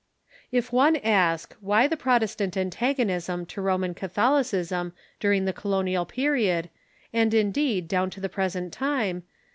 [0.51, 6.71] If one ask, Why the Protestant antagonism to Roman Ca tholicism during the Colonial Period,
[7.13, 9.21] and, indeed, down to the present time?